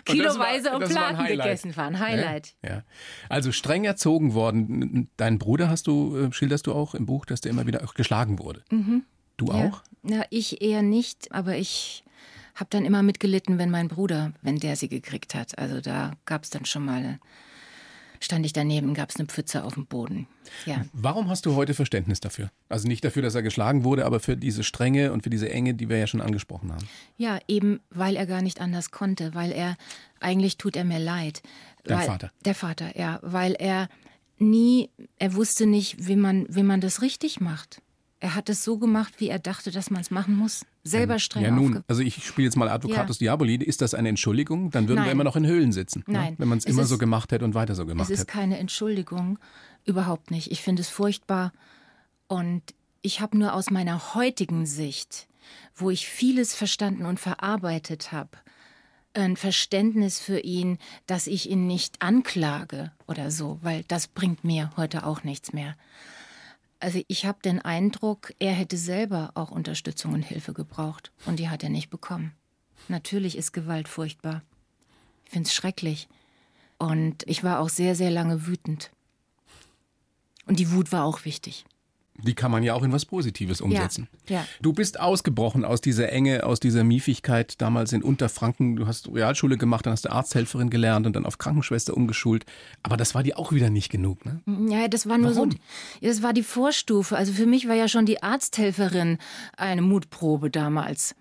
[0.07, 1.99] kiloweise war, Platen gegessen waren.
[1.99, 2.55] Highlight.
[2.63, 2.83] Ja, ja,
[3.29, 5.09] Also streng erzogen worden.
[5.17, 7.93] Dein Bruder hast du, äh, schilderst du auch im Buch, dass der immer wieder auch
[7.93, 8.63] geschlagen wurde.
[8.71, 9.03] Mhm.
[9.37, 9.53] Du ja.
[9.53, 9.83] auch?
[10.01, 12.03] Na, ich eher nicht, aber ich
[12.55, 15.57] habe dann immer mitgelitten, wenn mein Bruder, wenn der sie gekriegt hat.
[15.59, 17.19] Also da gab es dann schon mal
[18.19, 20.27] stand ich daneben, gab es eine Pfütze auf dem Boden.
[20.65, 20.85] Ja.
[20.93, 22.51] Warum hast du heute Verständnis dafür?
[22.69, 25.73] Also nicht dafür, dass er geschlagen wurde, aber für diese Strenge und für diese Enge,
[25.73, 26.87] die wir ja schon angesprochen haben.
[27.17, 29.75] Ja, eben weil er gar nicht anders konnte, weil er,
[30.19, 31.41] eigentlich tut er mir leid.
[31.83, 32.31] Dein weil, Vater?
[32.45, 33.89] Der Vater, ja, weil er
[34.39, 37.81] nie, er wusste nicht, wie man, wie man das richtig macht.
[38.19, 40.65] Er hat es so gemacht, wie er dachte, dass man es machen muss.
[40.87, 43.25] Selber streng Ja, nun, also ich spiele jetzt mal Advocatus ja.
[43.31, 43.55] Diaboli.
[43.55, 44.71] Ist das eine Entschuldigung?
[44.71, 45.05] Dann würden Nein.
[45.05, 46.03] wir immer noch in Höhlen sitzen.
[46.07, 46.13] Ne?
[46.13, 46.31] Nein.
[46.33, 46.39] Ne?
[46.39, 48.13] Wenn man es immer so gemacht hätte und weiter so gemacht hätte.
[48.13, 48.39] Es ist hätte.
[48.39, 49.39] keine Entschuldigung.
[49.85, 50.51] Überhaupt nicht.
[50.51, 51.51] Ich finde es furchtbar.
[52.27, 52.61] Und
[53.01, 55.27] ich habe nur aus meiner heutigen Sicht,
[55.75, 58.31] wo ich vieles verstanden und verarbeitet habe,
[59.13, 64.71] ein Verständnis für ihn, dass ich ihn nicht anklage oder so, weil das bringt mir
[64.77, 65.75] heute auch nichts mehr.
[66.79, 71.49] Also ich habe den Eindruck, er hätte selber auch Unterstützung und Hilfe gebraucht und die
[71.49, 72.33] hat er nicht bekommen.
[72.87, 74.43] Natürlich ist Gewalt furchtbar.
[75.25, 76.07] Ich finde es schrecklich.
[76.77, 78.91] Und ich war auch sehr, sehr lange wütend.
[80.45, 81.65] Und die Wut war auch wichtig.
[82.19, 84.07] Die kann man ja auch in was Positives umsetzen.
[84.27, 84.45] Ja, ja.
[84.61, 88.75] Du bist ausgebrochen aus dieser Enge, aus dieser Miefigkeit damals in Unterfranken.
[88.75, 92.45] Du hast Realschule gemacht, dann hast du Arzthelferin gelernt und dann auf Krankenschwester umgeschult.
[92.81, 94.41] Aber das war dir auch wieder nicht genug, ne?
[94.69, 95.51] Ja, das war nur Warum?
[95.51, 95.57] so.
[96.01, 97.15] Das war die Vorstufe.
[97.15, 99.19] Also für mich war ja schon die Arzthelferin
[99.55, 101.15] eine Mutprobe damals.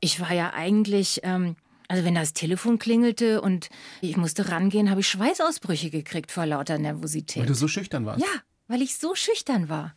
[0.00, 1.20] Ich war ja eigentlich.
[1.24, 1.56] Ähm,
[1.88, 3.68] also wenn das Telefon klingelte und
[4.00, 7.42] ich musste rangehen, habe ich Schweißausbrüche gekriegt vor lauter Nervosität.
[7.42, 8.20] Weil du so schüchtern warst?
[8.20, 9.94] Ja, weil ich so schüchtern war.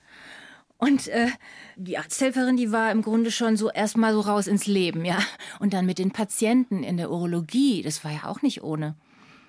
[0.80, 1.28] Und äh,
[1.76, 5.20] die Arzthelferin, die war im Grunde schon so erstmal so raus ins Leben, ja.
[5.60, 8.96] Und dann mit den Patienten in der Urologie, das war ja auch nicht ohne.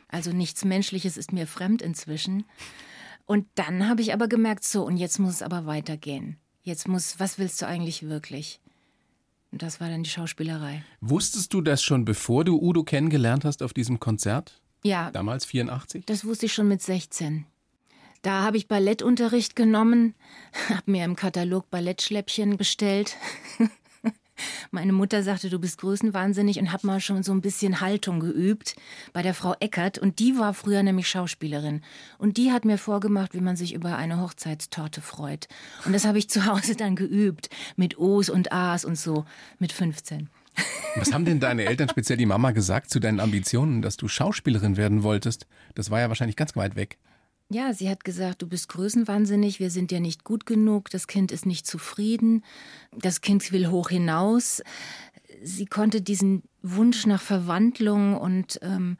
[0.08, 2.44] Also nichts Menschliches ist mir fremd inzwischen.
[3.26, 6.36] Und dann habe ich aber gemerkt, so, und jetzt muss es aber weitergehen.
[6.62, 8.60] Jetzt muss, was willst du eigentlich wirklich?
[9.52, 10.84] Und das war dann die Schauspielerei.
[11.00, 14.60] Wusstest du das schon, bevor du Udo kennengelernt hast auf diesem Konzert?
[14.82, 15.12] Ja.
[15.12, 16.06] Damals 84?
[16.06, 17.46] Das wusste ich schon mit 16.
[18.22, 20.14] Da habe ich Ballettunterricht genommen,
[20.68, 23.16] habe mir im Katalog Ballettschläppchen bestellt.
[24.70, 28.76] Meine Mutter sagte, du bist größenwahnsinnig und hab mal schon so ein bisschen Haltung geübt
[29.12, 31.82] bei der Frau Eckert und die war früher nämlich Schauspielerin
[32.18, 35.48] und die hat mir vorgemacht, wie man sich über eine Hochzeitstorte freut.
[35.84, 39.24] Und das habe ich zu Hause dann geübt mit O's und A's und so
[39.58, 40.28] mit 15.
[40.96, 44.76] Was haben denn deine Eltern, speziell die Mama, gesagt zu deinen Ambitionen, dass du Schauspielerin
[44.76, 45.46] werden wolltest?
[45.74, 46.98] Das war ja wahrscheinlich ganz weit weg.
[47.52, 51.32] Ja, sie hat gesagt, du bist größenwahnsinnig, wir sind dir nicht gut genug, das Kind
[51.32, 52.44] ist nicht zufrieden,
[52.96, 54.62] das Kind will hoch hinaus.
[55.42, 58.98] Sie konnte diesen Wunsch nach Verwandlung und ähm,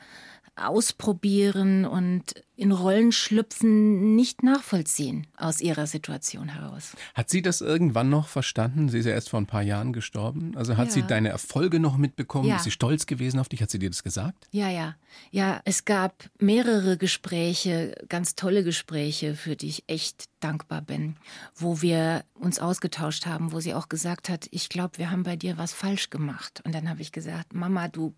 [0.57, 2.23] Ausprobieren und
[2.57, 6.93] in Rollen schlüpfen nicht nachvollziehen aus ihrer Situation heraus.
[7.15, 8.89] Hat sie das irgendwann noch verstanden?
[8.91, 10.55] Sie ist ja erst vor ein paar Jahren gestorben.
[10.57, 10.93] Also hat Ja.
[10.93, 12.49] sie deine Erfolge noch mitbekommen?
[12.49, 12.57] Ja.
[12.57, 13.63] Ist sie stolz gewesen auf dich?
[13.63, 14.47] Hat sie dir das gesagt?
[14.51, 14.97] Ja, ja.
[15.31, 21.17] Ja, es gab mehrere Gespräche, ganz tolle Gespräche, für die ich echt dankbar bin,
[21.57, 25.37] wo wir uns ausgetauscht haben, wo sie auch gesagt hat, ich glaube, wir haben bei
[25.37, 26.61] dir was falsch gemacht.
[26.65, 28.15] Und dann habe ich gesagt, Mama, du,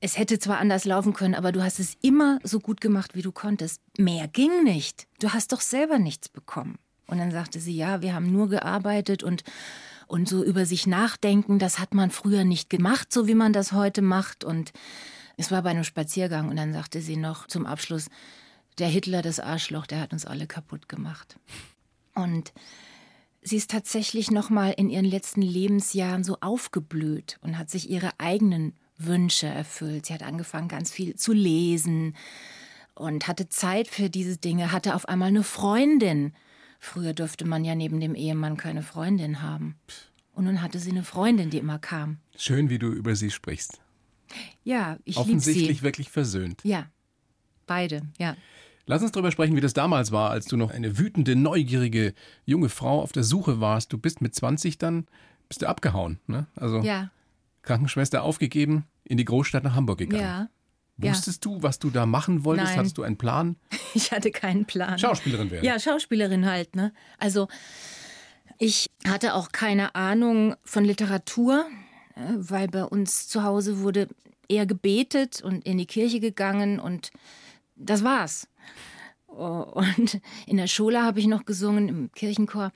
[0.00, 3.22] es hätte zwar anders laufen können, aber du hast es immer so gut gemacht, wie
[3.22, 3.80] du konntest.
[3.96, 5.06] Mehr ging nicht.
[5.20, 6.78] Du hast doch selber nichts bekommen.
[7.06, 9.42] Und dann sagte sie, ja, wir haben nur gearbeitet und
[10.08, 13.72] und so über sich nachdenken, das hat man früher nicht gemacht, so wie man das
[13.72, 14.42] heute macht.
[14.42, 14.72] Und
[15.36, 18.08] es war bei einem Spaziergang und dann sagte sie noch zum Abschluss,
[18.78, 21.38] der Hitler, das Arschloch, der hat uns alle kaputt gemacht.
[22.14, 22.52] Und
[23.42, 28.10] sie ist tatsächlich noch mal in ihren letzten Lebensjahren so aufgeblüht und hat sich ihre
[28.18, 30.06] eigenen Wünsche erfüllt.
[30.06, 32.14] Sie hat angefangen, ganz viel zu lesen
[32.94, 36.32] und hatte Zeit für diese Dinge, hatte auf einmal eine Freundin.
[36.80, 39.76] Früher durfte man ja neben dem Ehemann keine Freundin haben.
[40.32, 42.18] Und nun hatte sie eine Freundin, die immer kam.
[42.36, 43.80] Schön, wie du über sie sprichst.
[44.62, 45.82] Ja, ich liebe Offensichtlich sie.
[45.82, 46.60] wirklich versöhnt.
[46.64, 46.86] Ja,
[47.66, 48.36] beide, ja.
[48.86, 52.14] Lass uns darüber sprechen, wie das damals war, als du noch eine wütende, neugierige
[52.46, 53.92] junge Frau auf der Suche warst.
[53.92, 55.06] Du bist mit 20 dann,
[55.48, 56.20] bist du abgehauen.
[56.26, 56.46] Ne?
[56.56, 57.10] Also Ja,
[57.62, 60.22] Krankenschwester aufgegeben, in die Großstadt nach Hamburg gegangen.
[60.22, 60.48] ja.
[60.98, 61.10] ja.
[61.10, 62.68] Wusstest du, was du da machen wolltest?
[62.68, 62.78] Nein.
[62.78, 63.56] Hattest du einen Plan?
[63.94, 64.98] Ich hatte keinen Plan.
[64.98, 65.64] Schauspielerin werden.
[65.64, 66.92] Ja, Schauspielerin halt, ne?
[67.18, 67.48] Also
[68.58, 71.66] ich hatte auch keine Ahnung von Literatur,
[72.16, 74.08] äh, weil bei uns zu Hause wurde
[74.48, 77.10] eher gebetet und in die Kirche gegangen und
[77.76, 78.48] das war's.
[79.28, 82.72] Oh, Und in der Schule habe ich noch gesungen im Kirchenchor.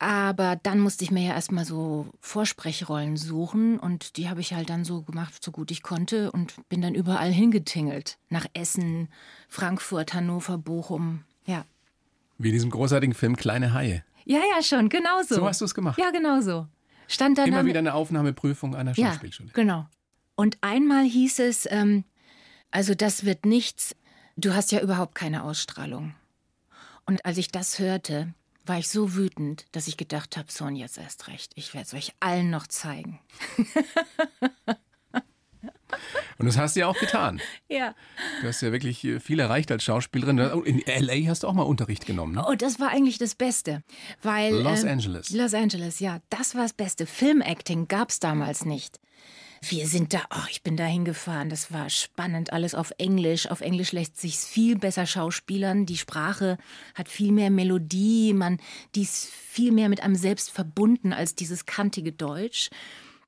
[0.00, 4.70] Aber dann musste ich mir ja erstmal so Vorsprechrollen suchen und die habe ich halt
[4.70, 8.16] dann so gemacht, so gut ich konnte und bin dann überall hingetingelt.
[8.30, 9.08] Nach Essen,
[9.46, 11.24] Frankfurt, Hannover, Bochum.
[11.44, 11.66] Ja.
[12.38, 14.02] Wie in diesem großartigen Film Kleine Haie.
[14.24, 15.34] Ja, ja, schon, genau so.
[15.34, 15.98] So hast du es gemacht.
[15.98, 16.66] Ja, genau so.
[17.06, 19.50] Stand dann Immer wieder eine Aufnahmeprüfung einer ja, Schauspielschule.
[19.52, 19.86] genau.
[20.34, 22.04] Und einmal hieß es, ähm,
[22.70, 23.94] also das wird nichts,
[24.38, 26.14] du hast ja überhaupt keine Ausstrahlung.
[27.04, 28.32] Und als ich das hörte,
[28.66, 31.86] war ich so wütend, dass ich gedacht habe, so und jetzt erst recht, ich werde
[31.86, 33.20] es euch allen noch zeigen.
[36.38, 37.40] Und das hast du ja auch getan.
[37.68, 37.94] Ja.
[38.40, 40.40] Du hast ja wirklich äh, viel erreicht als Schauspielerin.
[40.40, 41.28] Oh, In L.A.
[41.28, 42.34] hast du auch mal Unterricht genommen.
[42.34, 42.44] Ne?
[42.48, 43.82] Oh, das war eigentlich das Beste,
[44.22, 45.30] weil Los ähm, Angeles.
[45.30, 47.04] Los Angeles, ja, das war das Beste.
[47.06, 49.00] Filmacting gab's damals nicht.
[49.62, 53.46] Wir sind da, oh, ich bin da hingefahren, das war spannend, alles auf Englisch.
[53.50, 55.84] Auf Englisch lässt sich's viel besser schauspielern.
[55.84, 56.56] Die Sprache
[56.94, 58.58] hat viel mehr Melodie, man,
[58.94, 62.70] die ist viel mehr mit einem selbst verbunden als dieses kantige Deutsch.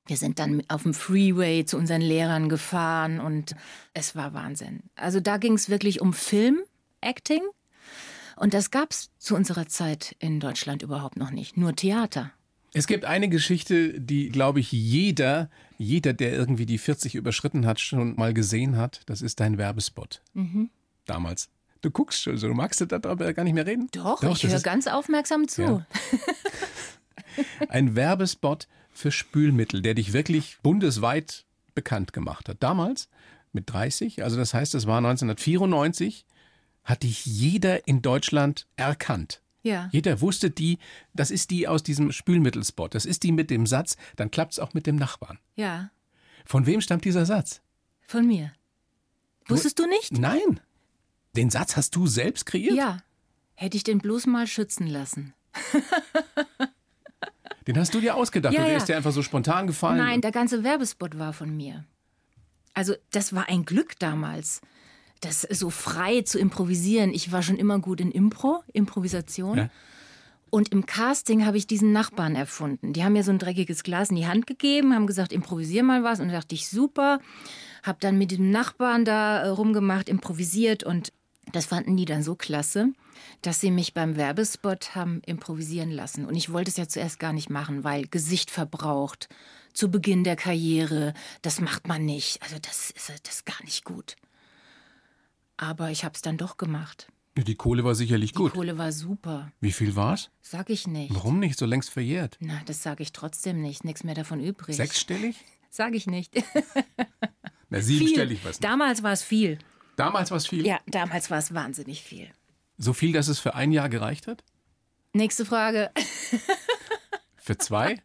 [0.07, 3.55] Wir sind dann auf dem Freeway zu unseren Lehrern gefahren und
[3.93, 4.81] es war Wahnsinn.
[4.95, 7.43] Also da ging's wirklich um Filmacting.
[8.35, 11.55] Und das gab's zu unserer Zeit in Deutschland überhaupt noch nicht.
[11.55, 12.31] Nur Theater.
[12.73, 17.79] Es gibt eine Geschichte, die, glaube ich, jeder, jeder, der irgendwie die 40 überschritten hat,
[17.79, 19.01] schon mal gesehen hat.
[19.05, 20.21] Das ist dein Werbespot.
[20.33, 20.69] Mhm.
[21.05, 21.49] Damals.
[21.81, 23.89] Du guckst schon so, du magst du darüber gar nicht mehr reden?
[23.91, 25.61] Doch, ich das höre ganz aufmerksam zu.
[25.61, 25.87] Ja.
[27.69, 32.57] ein Werbespot für Spülmittel, der dich wirklich bundesweit bekannt gemacht hat.
[32.61, 33.09] Damals
[33.51, 36.25] mit 30, also das heißt, es war 1994,
[36.83, 39.41] hat dich jeder in Deutschland erkannt.
[39.63, 39.89] Ja.
[39.91, 40.77] Jeder wusste die,
[41.13, 42.93] das ist die aus diesem Spülmittelspot.
[42.93, 45.39] Das ist die mit dem Satz, dann klappt es auch mit dem Nachbarn.
[45.55, 45.89] Ja,
[46.45, 47.61] Von wem stammt dieser Satz?
[48.05, 48.51] von mir.
[49.47, 50.11] Wusstest du nicht?
[50.11, 50.59] Nein.
[51.35, 52.75] Den Satz hast du selbst kreiert?
[52.75, 52.99] Ja.
[53.55, 55.33] Hätte ich den bloß mal schützen lassen.
[57.67, 58.77] Den hast du dir ausgedacht Ja, und der ja.
[58.77, 59.97] ist dir einfach so spontan gefallen?
[59.97, 61.85] Nein, der ganze Werbespot war von mir.
[62.73, 64.59] Also, das war ein Glück damals,
[65.25, 67.13] das so frei zu improvisieren.
[67.13, 69.57] Ich war schon immer gut in Impro, Improvisation.
[69.57, 69.69] Ja.
[70.49, 72.93] Und im Casting habe ich diesen Nachbarn erfunden.
[72.93, 76.03] Die haben mir so ein dreckiges Glas in die Hand gegeben, haben gesagt, improvisier mal
[76.03, 76.19] was.
[76.19, 77.19] Und da dachte ich, super.
[77.81, 80.83] Hab dann mit dem Nachbarn da äh, rumgemacht, improvisiert.
[80.83, 81.11] Und
[81.51, 82.89] das fanden die dann so klasse,
[83.41, 86.23] dass sie mich beim Werbespot haben improvisieren lassen.
[86.25, 89.29] Und ich wollte es ja zuerst gar nicht machen, weil Gesicht verbraucht.
[89.73, 92.43] Zu Beginn der Karriere, das macht man nicht.
[92.43, 94.17] Also das ist, das ist gar nicht gut.
[95.57, 97.07] Aber ich habe es dann doch gemacht.
[97.35, 98.53] Die Kohle war sicherlich Die gut.
[98.53, 99.51] Kohle war super.
[99.59, 100.29] Wie viel war's?
[100.41, 101.13] Sag ich nicht.
[101.15, 101.57] Warum nicht?
[101.57, 102.37] So längst verjährt.
[102.39, 103.83] Na, das sage ich trotzdem nicht.
[103.83, 104.75] Nichts mehr davon übrig.
[104.75, 105.35] Sechsstellig?
[105.69, 106.33] Sag ich nicht.
[107.69, 108.59] Na, siebenstellig was.
[108.59, 109.57] Damals war es viel.
[109.95, 110.65] Damals war es viel?
[110.65, 112.29] Ja, damals war es wahnsinnig viel.
[112.77, 114.43] So viel, dass es für ein Jahr gereicht hat?
[115.13, 115.91] Nächste Frage.
[117.37, 118.01] Für zwei?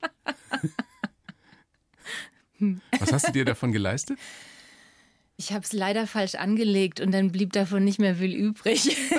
[2.99, 4.19] Was hast du dir davon geleistet?
[5.41, 8.97] Ich habe es leider falsch angelegt und dann blieb davon nicht mehr viel übrig.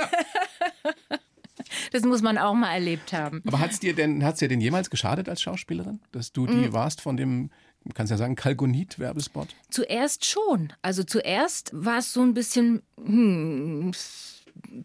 [1.93, 3.41] das muss man auch mal erlebt haben.
[3.47, 6.73] Aber hat es dir denn, hat's dir denn jemals geschadet als Schauspielerin, dass du die
[6.73, 7.51] warst von dem,
[7.85, 9.47] du kannst ja sagen, Kalgonit-Werbespot?
[9.69, 10.73] Zuerst schon.
[10.81, 13.93] Also zuerst war es so ein bisschen, hm,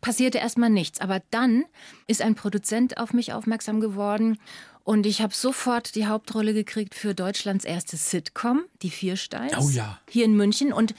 [0.01, 1.01] passierte erstmal nichts.
[1.01, 1.65] Aber dann
[2.07, 4.39] ist ein Produzent auf mich aufmerksam geworden
[4.85, 9.57] und ich habe sofort die Hauptrolle gekriegt für Deutschlands erste Sitcom, die Viersteins.
[9.59, 9.99] Oh ja.
[10.11, 10.75] Hier in München.
[10.75, 10.95] Und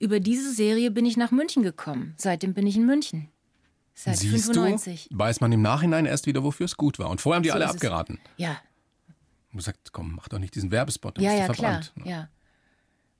[0.00, 2.14] über diese Serie bin ich nach München gekommen.
[2.16, 3.28] Seitdem bin ich in München.
[3.94, 5.08] Seit Siehst 95.
[5.10, 7.10] du, weiß man im Nachhinein erst wieder, wofür es gut war.
[7.10, 7.70] Und vorher haben die So alle es.
[7.72, 8.18] abgeraten.
[8.38, 8.56] Ja,
[9.52, 11.82] Und gesagt, komm, mach doch nicht diesen Werbespot, dann ja, bist ja, du klar.
[11.82, 12.06] verbrannt.
[12.06, 12.28] Ja.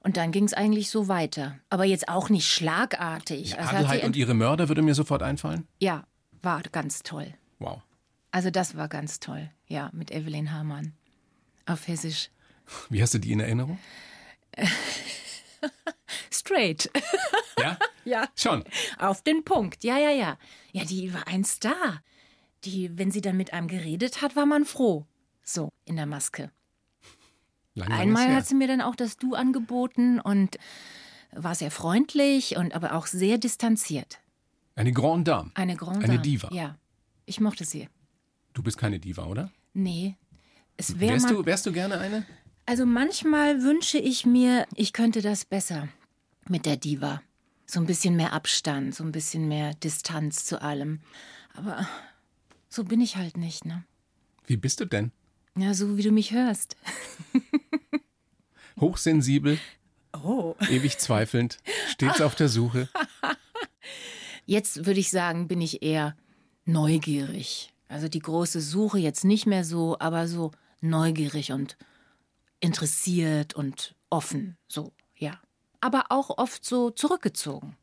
[0.03, 1.59] Und dann ging es eigentlich so weiter.
[1.69, 3.51] Aber jetzt auch nicht schlagartig.
[3.51, 5.69] Ja, Also Adelheid und ihre Mörder würde mir sofort einfallen.
[5.79, 6.05] ja,
[6.43, 7.35] war ganz toll.
[7.59, 7.83] Wow.
[8.31, 9.51] Also das war ganz toll.
[9.67, 10.95] Ja, mit Evelyn Hamann.
[11.67, 12.31] Auf Hessisch.
[12.89, 13.79] Wie hast du die in Erinnerung?
[16.31, 16.91] Straight.
[17.59, 17.77] Ja?
[18.07, 18.29] Ja.
[18.35, 18.65] Schon.
[18.99, 19.85] Auf den Punkt.
[19.85, 20.39] Ja, ja, ja.
[20.73, 22.03] Ja, die war ein Star.
[22.65, 25.07] Die, wenn sie dann mit einem geredet hat, war man froh.
[25.43, 26.51] So, in der Maske.
[27.75, 30.57] Lang, Einmal hat sie mir dann auch das Du angeboten und
[31.33, 34.19] war sehr freundlich und aber auch sehr distanziert.
[34.75, 35.51] Eine Grande Dame.
[35.55, 36.23] Eine Grande Eine Dame.
[36.23, 36.49] Diva.
[36.53, 36.79] Ja.
[37.27, 37.89] Ich mochte sie.
[38.55, 39.53] Du bist keine Diva, oder?
[39.73, 40.17] Nee.
[40.77, 42.27] Es wäre Wärst du, wärst du gerne eine?
[42.67, 45.89] Also manchmal wünsche ich mir, ich könnte das besser
[46.49, 47.23] mit der Diva.
[47.67, 51.01] So ein bisschen mehr Abstand, so ein bisschen mehr Distanz zu allem.
[51.55, 51.87] Aber
[52.69, 53.85] so bin ich halt nicht, ne?
[54.47, 55.13] Wie bist du denn?
[55.57, 56.77] Ja, so wie du mich hörst.
[58.81, 59.59] Hochsensibel,
[60.13, 60.57] Oh.
[60.69, 62.89] ewig zweifelnd, stets auf der Suche.
[64.47, 66.17] Jetzt würde ich sagen, bin ich eher
[66.65, 67.73] neugierig.
[67.89, 70.51] Also die große Suche jetzt nicht mehr so, aber so
[70.81, 71.77] neugierig und
[72.61, 74.93] interessiert und offen, so.
[75.81, 77.77] Aber auch oft so zurückgezogen.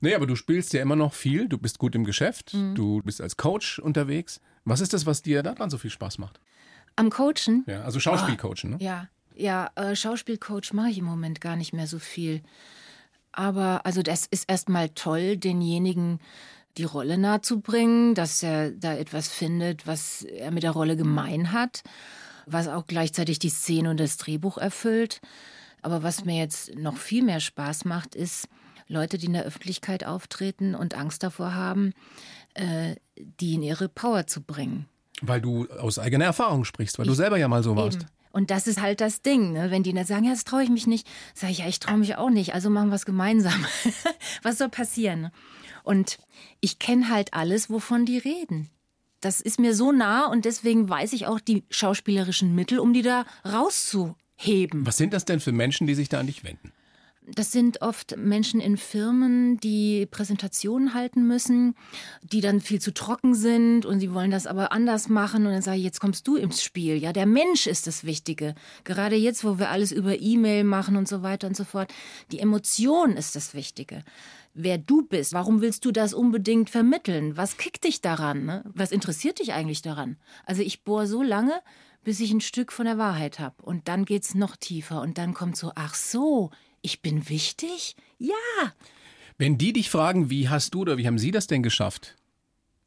[0.00, 1.48] Nee, aber du spielst ja immer noch viel.
[1.48, 2.54] Du bist gut im Geschäft.
[2.54, 2.74] Mhm.
[2.74, 4.40] Du bist als Coach unterwegs.
[4.64, 6.40] Was ist das, was dir daran so viel Spaß macht?
[6.96, 8.76] Am Coachen Ja, also Schauspielcoachen, ne?
[8.80, 12.42] Ja, ja, äh, Schauspielcoach mache ich im Moment gar nicht mehr so viel.
[13.32, 16.20] Aber also das ist erstmal toll, denjenigen
[16.76, 21.82] die Rolle nahezubringen, dass er da etwas findet, was er mit der Rolle gemein hat,
[22.46, 25.20] was auch gleichzeitig die Szene und das Drehbuch erfüllt.
[25.84, 28.48] Aber was mir jetzt noch viel mehr Spaß macht, ist
[28.88, 31.92] Leute, die in der Öffentlichkeit auftreten und Angst davor haben,
[32.54, 34.86] äh, die in ihre Power zu bringen.
[35.20, 38.00] Weil du aus eigener Erfahrung sprichst, weil du selber ja mal so warst.
[38.00, 38.10] Eben.
[38.32, 39.70] Und das ist halt das Ding, ne?
[39.70, 41.98] wenn die dann sagen, ja, das traue ich mich nicht, sage ich, ja, ich traue
[41.98, 43.66] mich auch nicht, also machen wir es gemeinsam.
[44.42, 45.30] Was soll passieren?
[45.82, 46.16] Und
[46.60, 48.70] ich kenne halt alles, wovon die reden.
[49.20, 53.02] Das ist mir so nah und deswegen weiß ich auch die schauspielerischen Mittel, um die
[53.02, 53.26] da
[54.38, 54.86] rauszuheben.
[54.86, 56.72] Was sind das denn für Menschen, die sich da an dich wenden?
[57.26, 61.74] Das sind oft Menschen in Firmen, die Präsentationen halten müssen,
[62.22, 65.46] die dann viel zu trocken sind und sie wollen das aber anders machen.
[65.46, 66.96] Und dann sage ich, jetzt kommst du ins Spiel.
[66.96, 68.54] Ja, der Mensch ist das Wichtige.
[68.84, 71.90] Gerade jetzt, wo wir alles über E-Mail machen und so weiter und so fort.
[72.30, 74.04] Die Emotion ist das Wichtige.
[74.52, 77.38] Wer du bist, warum willst du das unbedingt vermitteln?
[77.38, 78.44] Was kickt dich daran?
[78.44, 78.64] Ne?
[78.66, 80.18] Was interessiert dich eigentlich daran?
[80.44, 81.54] Also ich bohre so lange,
[82.04, 83.54] bis ich ein Stück von der Wahrheit habe.
[83.62, 85.00] Und dann geht's noch tiefer.
[85.00, 86.50] Und dann kommt so, ach so,
[86.82, 87.96] ich bin wichtig?
[88.18, 88.34] Ja.
[89.38, 92.14] Wenn die dich fragen, wie hast du oder wie haben sie das denn geschafft,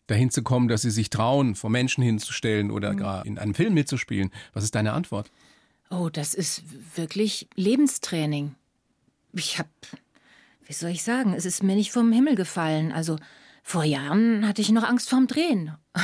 [0.06, 2.98] dahin zu kommen, dass sie sich trauen, vor Menschen hinzustellen oder Mhm.
[2.98, 5.30] gar in einem Film mitzuspielen, was ist deine Antwort?
[5.90, 6.64] Oh, das ist
[6.96, 8.56] wirklich Lebenstraining.
[9.34, 9.68] Ich hab,
[10.66, 12.92] wie soll ich sagen, es ist mir nicht vom Himmel gefallen.
[12.92, 13.18] Also
[13.64, 15.72] vor Jahren hatte ich noch Angst vorm Drehen.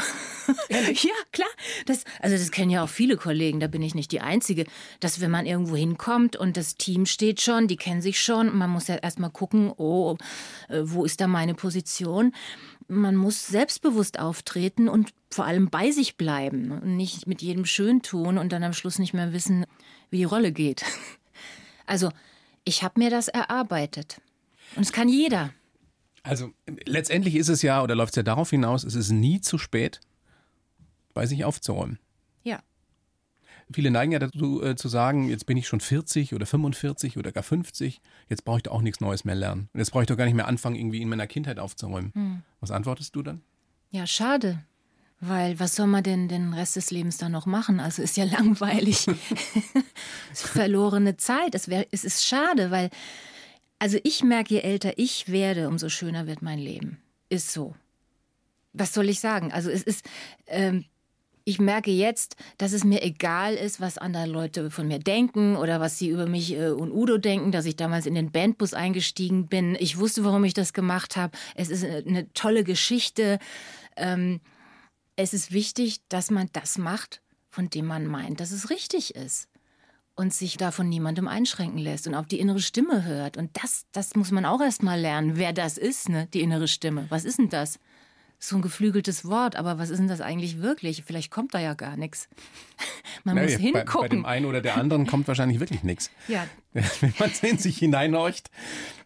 [0.69, 1.49] ja, klar.
[1.85, 4.65] Das, also das kennen ja auch viele Kollegen, da bin ich nicht die Einzige,
[4.99, 8.69] dass wenn man irgendwo hinkommt und das Team steht schon, die kennen sich schon, man
[8.69, 10.17] muss ja erstmal gucken, oh,
[10.69, 12.33] äh, wo ist da meine Position?
[12.87, 18.01] Man muss selbstbewusst auftreten und vor allem bei sich bleiben und nicht mit jedem schön
[18.01, 19.65] tun und dann am Schluss nicht mehr wissen,
[20.09, 20.83] wie die Rolle geht.
[21.85, 22.11] Also,
[22.63, 24.21] ich habe mir das erarbeitet.
[24.77, 25.53] Und es kann jeder.
[26.23, 26.53] Also
[26.85, 29.99] letztendlich ist es ja oder läuft es ja darauf hinaus, es ist nie zu spät,
[31.13, 31.99] bei sich aufzuräumen.
[32.43, 32.62] Ja.
[33.71, 37.32] Viele neigen ja dazu äh, zu sagen, jetzt bin ich schon 40 oder 45 oder
[37.32, 39.69] gar 50, jetzt brauche ich doch auch nichts Neues mehr lernen.
[39.73, 42.43] Und jetzt brauche ich doch gar nicht mehr anfangen, irgendwie in meiner Kindheit aufzuräumen.
[42.60, 43.41] Was antwortest du dann?
[43.89, 44.63] Ja, schade.
[45.19, 47.80] Weil was soll man denn den Rest des Lebens dann noch machen?
[47.80, 49.06] Also ist ja langweilig.
[50.34, 51.56] verlorene Zeit.
[51.56, 52.89] Es, wär, es ist schade, weil
[53.80, 56.97] Also ich merke, je älter ich werde, umso schöner wird mein Leben.
[57.30, 57.73] Ist so.
[58.73, 59.54] Was soll ich sagen?
[59.54, 60.04] Also es ist,
[60.47, 60.86] ähm,
[61.45, 65.79] ich merke jetzt, dass es mir egal ist, was andere Leute von mir denken oder
[65.79, 69.47] was sie über mich äh, und Udo denken, dass ich damals in den Bandbus eingestiegen
[69.47, 69.75] bin.
[69.79, 71.38] Ich wusste, warum ich das gemacht habe.
[71.56, 73.39] Es ist äh, eine tolle Geschichte.
[73.97, 74.39] Ähm,
[75.15, 79.49] es ist wichtig, dass man das macht, von dem man meint, dass es richtig ist
[80.15, 83.36] und sich davon niemandem einschränken lässt und auf die innere Stimme hört.
[83.36, 86.27] Und das, das muss man auch erst mal lernen, wer das ist, ne?
[86.34, 87.06] die innere Stimme.
[87.10, 87.79] Was ist denn das?
[88.45, 91.03] So ein geflügeltes Wort, aber was ist denn das eigentlich wirklich?
[91.06, 92.27] Vielleicht kommt da ja gar nichts.
[93.23, 93.93] Man naja, muss hingucken.
[93.93, 96.12] Bei, bei dem einen oder der anderen kommt wahrscheinlich wirklich nichts.
[96.27, 96.45] Ja.
[96.73, 98.49] Wenn man in sich hineinhorcht,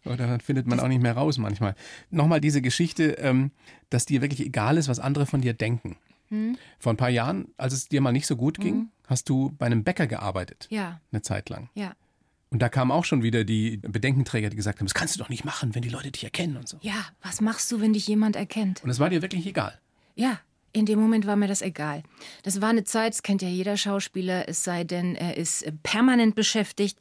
[0.06, 1.76] dann findet man auch nicht mehr raus manchmal.
[2.10, 3.52] Nochmal diese Geschichte, ähm,
[3.92, 5.98] dass dir wirklich egal ist, was andere von dir denken.
[6.30, 6.58] Hm.
[6.80, 8.90] Vor ein paar Jahren, als es dir mal nicht so gut ging, hm.
[9.06, 10.68] hast du bei einem Bäcker gearbeitet.
[10.72, 11.00] Ja.
[11.12, 11.70] Eine Zeit lang.
[11.76, 11.94] Ja.
[12.50, 15.30] Und da kamen auch schon wieder die Bedenkenträger, die gesagt haben, das kannst du doch
[15.30, 16.78] nicht machen, wenn die Leute dich erkennen und so.
[16.82, 18.84] Ja, was machst du, wenn dich jemand erkennt?
[18.84, 19.78] Und es war dir wirklich egal.
[20.16, 20.40] Ja,
[20.72, 22.04] in dem Moment war mir das egal.
[22.44, 26.36] Das war eine Zeit, das kennt ja jeder Schauspieler, es sei denn, er ist permanent
[26.36, 26.98] beschäftigt,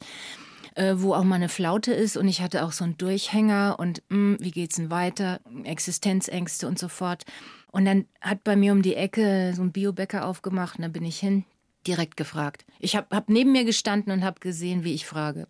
[0.75, 2.17] äh, wo auch mal eine Flaute ist.
[2.17, 5.39] Und ich hatte auch so einen Durchhänger und mh, hm, wie geht's denn weiter?
[5.63, 7.23] Existenzängste und so fort.
[7.71, 11.05] Und dann hat bei mir um die Ecke so ein Biobäcker aufgemacht und da bin
[11.05, 11.45] ich hin,
[11.87, 12.65] direkt gefragt.
[12.79, 15.47] Ich habe hab neben mir gestanden und habe gesehen, wie ich frage.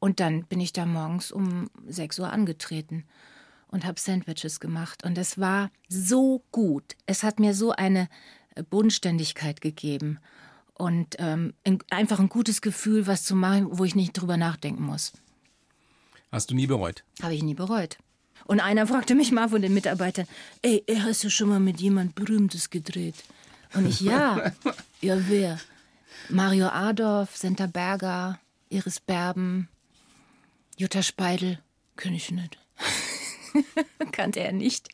[0.00, 3.04] Und dann bin ich da morgens um 6 Uhr angetreten
[3.68, 5.04] und habe Sandwiches gemacht.
[5.04, 6.96] Und es war so gut.
[7.06, 8.08] Es hat mir so eine
[8.54, 10.18] äh, Bodenständigkeit gegeben
[10.74, 11.54] und ähm,
[11.90, 15.12] einfach ein gutes Gefühl, was zu machen, wo ich nicht drüber nachdenken muss.
[16.30, 17.04] Hast du nie bereut?
[17.22, 17.98] Habe ich nie bereut.
[18.44, 20.26] Und einer fragte mich mal von den Mitarbeitern,
[20.62, 23.16] ey, hast du schon mal mit jemand Berühmtes gedreht?
[23.74, 24.52] Und ich, ja.
[25.00, 25.58] ja, wer?
[26.28, 29.68] Mario Adorf, Senta Berger, Iris Berben,
[30.76, 31.58] Jutta Speidel.
[31.96, 32.58] Kenn ich nicht.
[34.12, 34.88] Kannte er nicht.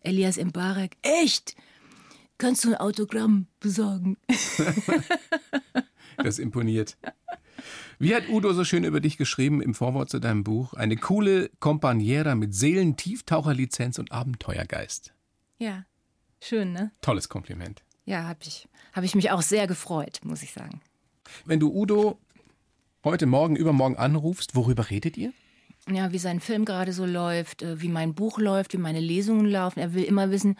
[0.00, 0.96] Elias Mbarek.
[1.02, 1.54] Echt?
[2.38, 4.16] Kannst du ein Autogramm besorgen?
[6.16, 6.96] das imponiert.
[7.98, 10.74] Wie hat Udo so schön über dich geschrieben im Vorwort zu deinem Buch?
[10.74, 15.14] Eine coole Kompaniera mit Seelentieftaucherlizenz und Abenteuergeist.
[15.58, 15.84] Ja,
[16.40, 16.90] schön, ne?
[17.00, 17.84] Tolles Kompliment.
[18.04, 20.80] Ja, habe ich, hab ich mich auch sehr gefreut, muss ich sagen.
[21.44, 22.18] Wenn du Udo
[23.04, 25.32] heute Morgen, übermorgen anrufst, worüber redet ihr?
[25.90, 29.46] Ja, wie sein Film gerade so läuft, äh, wie mein Buch läuft, wie meine Lesungen
[29.46, 29.80] laufen.
[29.80, 30.56] Er will immer wissen,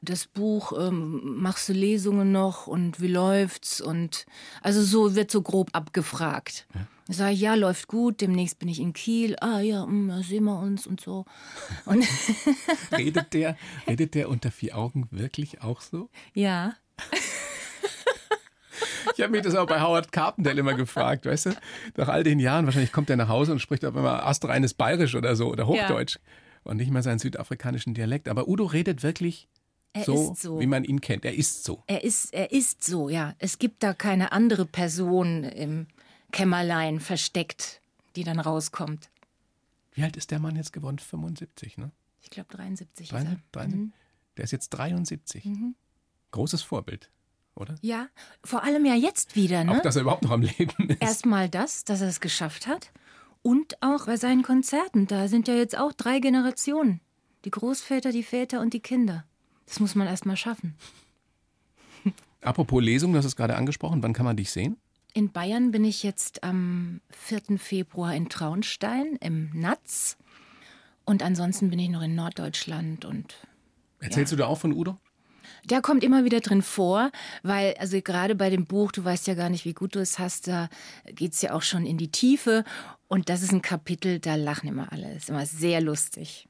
[0.00, 3.80] das Buch, ähm, machst du Lesungen noch und wie läuft's?
[3.80, 4.26] Und
[4.62, 6.66] also so wird so grob abgefragt.
[6.74, 6.86] Ja.
[7.08, 9.36] Ich sage, ja, läuft gut, demnächst bin ich in Kiel.
[9.40, 11.24] Ah ja, mh, mm, sehen wir uns und so.
[11.84, 12.06] Und
[12.92, 13.56] redet, der,
[13.88, 16.08] redet der unter vier Augen wirklich auch so?
[16.32, 16.76] Ja.
[19.16, 21.50] Ich habe mich das auch bei Howard Carpendale immer gefragt, weißt du?
[21.96, 25.14] Nach all den Jahren, wahrscheinlich kommt er nach Hause und spricht auf einmal astreines Bayerisch
[25.14, 26.20] oder so oder Hochdeutsch ja.
[26.64, 28.28] und nicht mal seinen südafrikanischen Dialekt.
[28.28, 29.48] Aber Udo redet wirklich
[30.04, 31.24] so, so, wie man ihn kennt.
[31.24, 31.82] Er ist so.
[31.86, 33.34] Er ist, er ist so, ja.
[33.38, 35.86] Es gibt da keine andere Person im
[36.32, 37.80] Kämmerlein versteckt,
[38.16, 39.10] die dann rauskommt.
[39.92, 40.98] Wie alt ist der Mann jetzt geworden?
[40.98, 41.90] 75, ne?
[42.22, 43.08] Ich glaube 73.
[43.08, 43.42] 73?
[43.52, 43.80] 73?
[43.80, 43.92] Mhm.
[44.36, 45.44] Der ist jetzt 73.
[45.44, 45.74] Mhm.
[46.30, 47.10] Großes Vorbild,
[47.54, 47.74] oder?
[47.80, 48.08] Ja,
[48.44, 49.72] vor allem ja jetzt wieder, ne?
[49.72, 51.02] Auch, dass er überhaupt noch am Leben ist.
[51.02, 52.92] Erstmal das, dass er es geschafft hat.
[53.42, 55.06] Und auch bei seinen Konzerten.
[55.06, 57.00] Da sind ja jetzt auch drei Generationen.
[57.44, 59.24] Die Großväter, die Väter und die Kinder.
[59.66, 60.76] Das muss man erstmal schaffen.
[62.42, 64.02] Apropos Lesung, du hast es gerade angesprochen.
[64.02, 64.76] Wann kann man dich sehen?
[65.12, 67.58] In Bayern bin ich jetzt am 4.
[67.58, 70.16] Februar in Traunstein im Natz.
[71.04, 73.34] Und ansonsten bin ich noch in Norddeutschland und.
[74.00, 74.36] Erzählst ja.
[74.36, 74.98] du da auch von Udo?
[75.64, 77.10] Der kommt immer wieder drin vor,
[77.42, 80.18] weil, also gerade bei dem Buch, du weißt ja gar nicht, wie gut du es
[80.18, 80.68] hast, da
[81.06, 82.64] geht es ja auch schon in die Tiefe.
[83.08, 85.14] Und das ist ein Kapitel, da lachen immer alle.
[85.14, 86.48] Ist immer sehr lustig.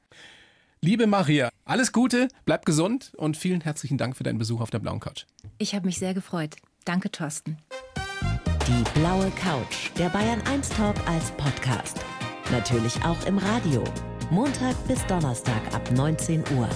[0.81, 4.79] Liebe Maria, alles Gute, bleib gesund und vielen herzlichen Dank für deinen Besuch auf der
[4.79, 5.25] Blauen Couch.
[5.59, 6.55] Ich habe mich sehr gefreut.
[6.85, 7.57] Danke, Thorsten.
[8.67, 11.99] Die blaue Couch, der Bayern 1 Talk als Podcast.
[12.51, 13.83] Natürlich auch im Radio.
[14.31, 16.69] Montag bis Donnerstag ab 19 Uhr.